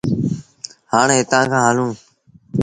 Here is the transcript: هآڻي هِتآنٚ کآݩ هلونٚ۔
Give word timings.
هآڻي 0.91 1.15
هِتآنٚ 1.21 1.49
کآݩ 1.51 1.65
هلونٚ۔ 1.67 1.95